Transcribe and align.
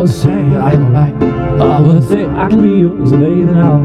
would 0.00 0.08
say 0.08 0.30
I 0.30 0.72
am 0.72 0.86
alright. 0.86 1.14
I 1.60 1.80
would 1.80 2.02
say 2.08 2.24
I 2.24 2.48
can 2.48 2.62
be 2.62 2.80
yours, 2.80 3.12
baby 3.12 3.44
now. 3.44 3.84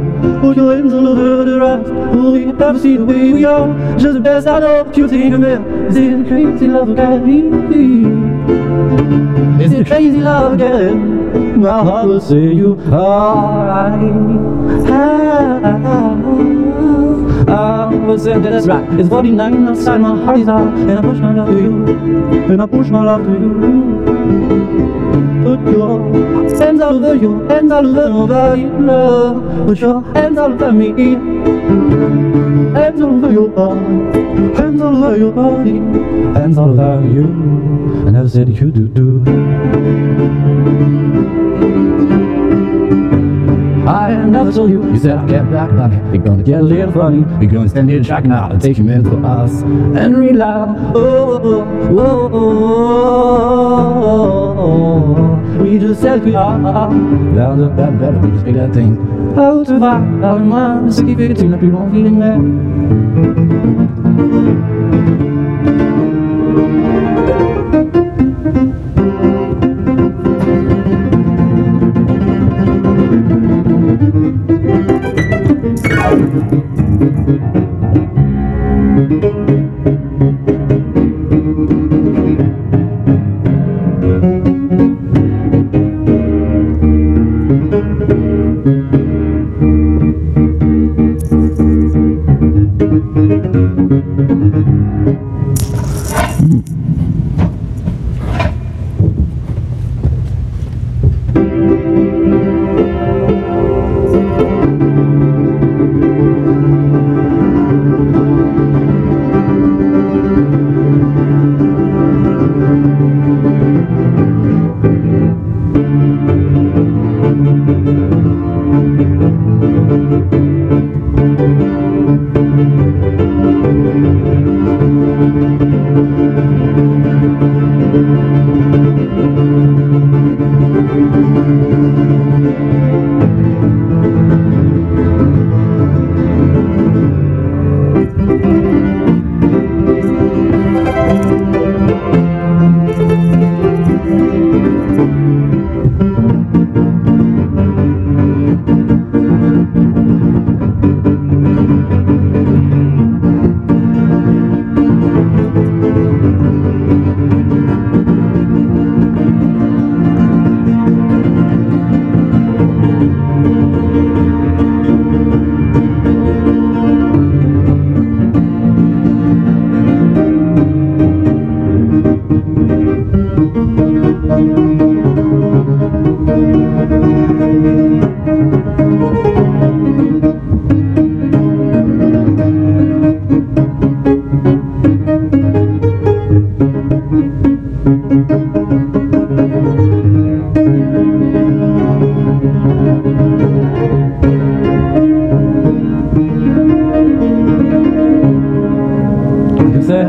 Your 0.55 0.73
hands 0.73 0.94
all 0.94 1.08
over 1.09 1.44
the 1.44 1.59
rocks. 1.59 1.89
Will 1.89 2.31
we 2.31 2.45
ever 2.45 2.80
see 2.80 2.95
the 2.95 3.03
way 3.03 3.33
we 3.33 3.44
are? 3.44 3.67
Just 3.97 4.13
the 4.13 4.21
best 4.21 4.47
I 4.47 4.59
know. 4.59 4.89
You 4.95 5.09
think 5.09 5.33
of 5.36 5.43
it. 5.43 5.59
Is 5.89 5.97
it 5.97 6.27
crazy 6.27 6.67
love 6.67 6.89
again? 6.89 7.73
Is 9.59 9.73
it 9.73 9.88
crazy 9.88 10.21
love 10.21 10.53
again? 10.53 11.59
My 11.59 11.83
heart 11.83 12.08
will 12.08 12.21
say 12.21 12.53
you 12.53 12.80
are 12.93 13.67
right. 13.67 14.36
I 17.47 17.88
will 17.93 18.17
say 18.17 18.39
that's 18.39 18.67
right. 18.67 18.99
It's 18.99 19.09
49 19.09 19.67
outside, 19.67 19.99
my 19.99 20.16
heart 20.23 20.39
is 20.39 20.47
out. 20.47 20.67
And 20.77 20.91
I 20.91 21.02
push 21.02 21.19
my 21.19 21.33
love 21.33 21.49
to 21.49 21.61
you. 21.61 21.86
And 22.53 22.61
I 22.61 22.66
push 22.67 22.88
my 22.88 23.03
love 23.03 23.25
to 23.25 23.31
you. 23.31 24.95
Put 25.46 25.60
your 25.70 26.00
hands 26.58 26.82
all 26.82 27.06
over 27.06 27.14
your 27.14 27.48
hands 27.48 27.72
all 27.72 28.00
over 28.00 28.26
nobody 28.28 28.66
love. 28.66 29.68
Put 29.68 29.80
your 29.80 30.02
hands 30.16 30.40
all 30.40 30.54
over 30.54 30.72
me. 30.72 30.90
Hands 32.74 33.00
all 33.00 33.24
over 33.24 33.32
your 33.32 33.50
body. 33.50 34.56
Hands 34.58 34.82
all 34.82 35.04
over 35.04 35.18
your 35.18 35.32
body. 35.32 35.78
Hands 36.40 36.58
all 36.58 36.82
over 36.82 37.08
you. 37.08 37.26
And 37.26 38.10
I 38.10 38.12
never 38.12 38.30
said 38.30 38.50
you 38.50 38.72
do 38.72 38.88
do. 38.88 39.45
I 43.88 44.16
never 44.25 44.52
told 44.52 44.72
you. 44.72 44.83
You 44.91 44.97
said 45.00 45.17
I'll 45.17 45.28
get 45.28 45.50
back 45.52 45.72
money. 45.72 45.97
We're 46.11 46.23
gonna 46.23 46.44
get 46.44 46.59
a 46.59 46.64
little 46.64 46.91
funny. 46.91 47.23
We're 47.39 47.50
gonna 47.52 47.70
stand 47.70 47.89
here 47.89 48.02
tracking 48.04 48.32
out 48.32 48.52
and 48.52 48.61
take 48.61 48.77
you 48.77 48.83
minutes 48.83 49.10
for 49.10 49.23
us 49.26 49.61
and 49.61 50.17
rely. 50.17 50.65
Oh, 50.95 51.39
oh, 51.43 51.64
oh, 51.98 52.30
oh, 54.04 54.58
oh. 54.58 55.64
We 55.64 55.77
just 55.80 56.02
said 56.02 56.23
we 56.23 56.36
are 56.36 56.58
down 56.60 57.60
the 57.60 57.67
bad 57.67 57.99
better. 57.99 58.20
We 58.20 58.32
just 58.32 58.45
make 58.45 58.55
that 58.55 58.73
thing 58.73 58.98
out 59.37 59.70
of 59.70 59.83
our 59.83 60.02
out 60.23 60.42
of 60.42 60.48
mind. 60.48 60.93
Sticky 60.93 61.15
fifteen, 61.15 61.54
if 61.54 61.61
you 61.61 61.71
don't 61.71 61.92
feeling 61.92 62.20
that. 62.20 62.39
You 66.55 67.23
can 67.26 67.64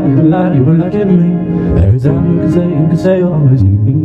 you 0.08 0.54
you 0.54 0.64
will 0.64 0.74
look 0.74 0.94
at 0.94 1.06
me. 1.06 1.34
Every 1.82 2.00
time 2.00 2.34
you 2.34 2.40
can 2.40 2.52
say, 2.52 2.64
you 2.64 2.86
can 2.86 2.96
say 2.96 3.18
you 3.18 3.28
always 3.32 3.62
need 3.62 3.80
me. 3.80 3.96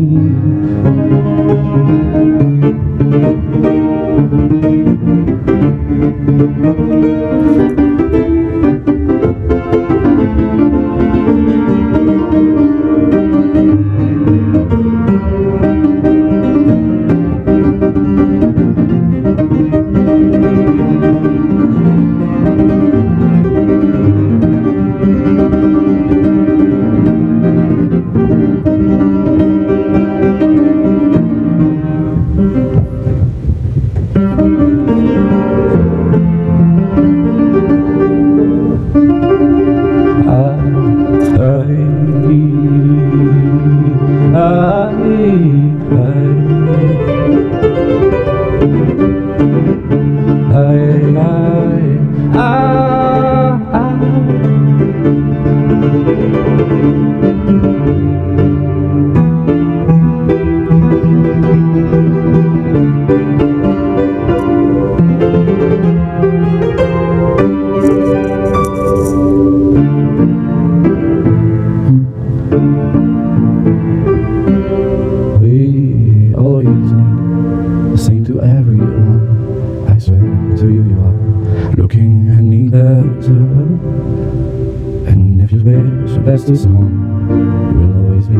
You 85.63 86.01
wish 86.01 86.13
the 86.13 86.19
best 86.21 86.47
to 86.47 86.55
someone, 86.55 87.29
you 87.29 87.87
will 87.87 88.05
always 88.07 88.27
be 88.27 88.35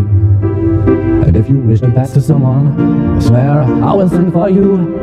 And 1.28 1.38
if 1.38 1.48
you 1.50 1.60
wish 1.60 1.80
to 1.82 1.92
pass 1.92 2.14
to 2.14 2.22
someone, 2.22 3.16
I 3.16 3.20
swear 3.20 3.62
I 3.62 3.94
will 3.94 4.10
sing 4.10 4.32
for 4.32 4.50
you. 4.50 4.98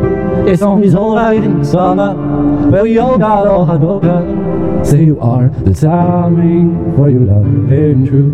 It's 0.45 0.61
only 0.61 0.91
so 0.91 1.07
light 1.07 1.45
in 1.45 1.61
the 1.61 1.65
summer, 1.65 2.15
where 2.71 2.83
we 2.83 2.99
all 2.99 3.19
got 3.19 3.47
all 3.47 3.65
heartbroken. 3.65 4.85
Say 4.85 5.05
you 5.05 5.21
are 5.21 5.49
the 5.49 5.73
timing 5.73 6.97
for 6.97 7.09
your 7.09 7.21
loving 7.21 8.05
true, 8.09 8.33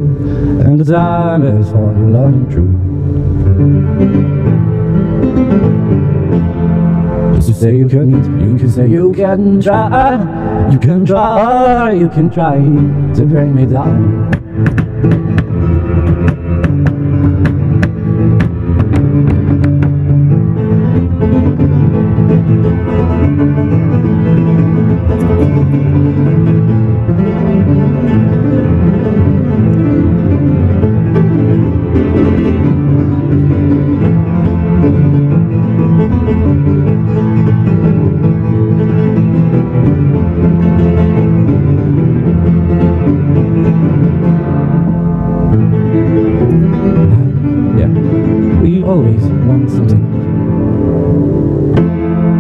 and 0.65 0.81
the 0.81 0.91
time 0.91 1.45
is 1.45 1.69
for 1.69 1.93
your 1.93 2.09
loving 2.09 2.49
true. 2.51 2.95
Just 7.35 7.49
to 7.49 7.55
say 7.55 7.77
you 7.77 7.89
can, 7.89 8.11
you 8.53 8.57
can 8.57 8.71
say 8.71 8.87
you 8.89 9.13
can 9.13 9.61
try, 9.61 10.71
you 10.71 10.79
can 10.79 11.05
try, 11.05 11.93
you 11.93 12.09
can 12.09 12.31
try 12.31 12.55
to 12.59 13.27
bring 13.27 13.57
me 13.57 13.67
down. 13.67 14.44
Want 49.65 49.77
something. 49.77 50.05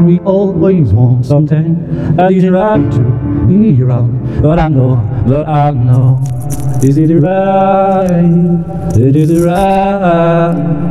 We 0.07 0.21
always 0.21 0.93
want 0.93 1.27
something. 1.27 2.21
I 2.21 2.29
usually 2.29 2.51
right 2.51 2.93
to 2.93 3.01
be 3.47 3.83
wrong, 3.83 4.41
but 4.43 4.59
I 4.59 4.69
know, 4.69 4.97
but 5.27 5.49
I 5.49 5.71
know. 5.71 6.23
Is 6.83 6.99
it 6.99 7.15
right? 7.21 8.25
It 8.97 9.17
is 9.17 9.43
right. 9.43 10.85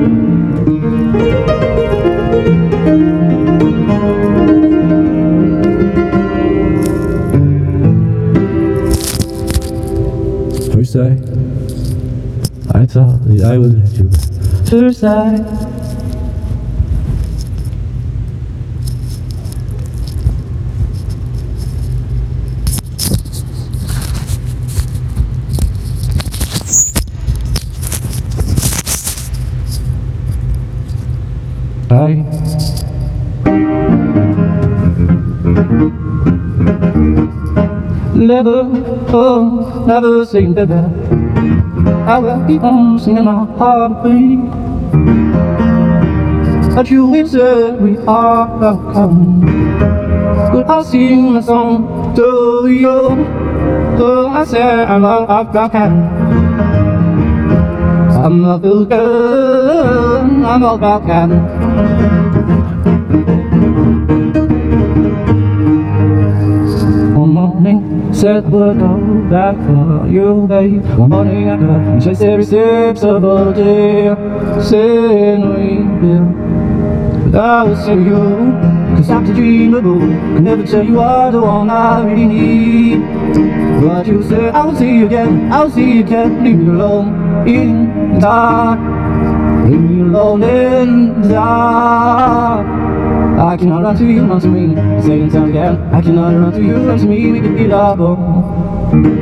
That 12.94 13.42
I 13.44 13.58
would 13.58 13.74
let 13.76 13.90
you. 13.98 14.08
First 14.70 15.00
day. 15.00 15.08
I 31.90 32.14
never, 38.14 38.70
oh, 39.12 39.84
never 39.84 40.24
sing 40.24 40.54
the 40.54 40.64
bell. 40.64 41.23
I 42.06 42.18
will 42.18 42.46
keep 42.46 42.62
on 42.62 42.98
singing 42.98 43.24
my 43.24 43.46
heartbeat. 43.56 44.40
But 46.74 46.90
you 46.90 47.06
will 47.06 47.26
say 47.26 47.72
we 47.72 47.96
are 48.06 48.58
welcome. 48.58 49.40
Could 50.52 50.66
I 50.66 50.82
sing 50.82 51.36
a 51.36 51.42
song 51.42 52.14
to 52.14 52.68
you? 52.68 53.24
So 53.96 54.26
I 54.28 54.44
said 54.44 54.86
I'm 54.86 55.04
all 55.04 55.30
up 55.30 55.54
I 55.54 55.68
can. 55.68 55.92
I'm 58.24 58.44
a 58.44 58.58
good, 58.58 58.92
I'm 58.92 60.44
all 60.44 60.74
about. 60.74 61.04
One 67.16 67.32
morning, 67.32 68.12
said 68.12 68.50
we'll 68.50 68.74
go 68.74 69.03
back 69.30 69.56
for 69.56 70.06
you. 70.08 70.46
One 70.96 71.10
morning 71.10 71.48
I 71.48 71.56
got 71.56 72.02
chase 72.02 72.20
every 72.20 72.44
steps 72.44 73.02
of 73.02 73.24
a 73.24 73.52
day. 73.54 74.14
Saying 74.62 75.42
we 75.54 75.84
I 77.36 77.64
will 77.64 77.76
say 77.76 77.94
you, 77.94 78.54
cause 78.96 79.10
I'm 79.10 79.26
the 79.26 79.32
dreamable. 79.32 80.02
I 80.36 80.38
never 80.38 80.64
tell 80.64 80.84
you 80.84 81.00
are 81.00 81.32
the 81.32 81.40
one 81.40 81.68
I 81.68 82.04
really 82.04 82.26
need. 82.26 83.00
But 83.80 84.06
you 84.06 84.22
say 84.22 84.50
I 84.50 84.64
will 84.64 84.76
see 84.76 84.98
you 84.98 85.06
again, 85.06 85.52
I 85.52 85.64
will 85.64 85.70
see 85.70 85.94
you 85.94 86.00
again. 86.04 86.44
Leave 86.44 86.58
me 86.58 86.68
alone 86.68 87.48
in 87.48 88.14
the 88.14 88.20
dark. 88.20 88.78
Leave 89.68 89.80
me 89.80 90.00
alone 90.02 90.42
in 90.44 91.22
the 91.22 91.28
dark. 91.30 92.66
I 93.36 93.56
cannot 93.56 93.82
run 93.82 93.96
to 93.96 94.04
you, 94.04 94.24
run 94.24 94.40
to 94.40 94.48
me. 94.48 95.02
Say 95.02 95.22
it 95.22 95.34
again. 95.34 95.76
I 95.92 96.00
cannot 96.00 96.34
run 96.34 96.52
to 96.52 96.62
you, 96.62 96.76
run 96.76 96.98
to 96.98 97.06
me. 97.06 97.32
We 97.32 97.40
could 97.40 97.56
be 97.56 97.66
lovable. 97.66 98.53
Thank 98.90 99.06
you. 99.06 99.14